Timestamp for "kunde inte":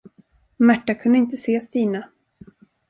0.95-1.37